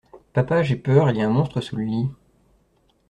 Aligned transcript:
Papa 0.33 0.63
j'ai 0.63 0.77
peur, 0.77 1.11
y 1.11 1.21
a 1.21 1.27
un 1.27 1.29
monstre 1.29 1.61
sous 1.61 1.75
le 1.75 1.83
lit. 1.83 2.09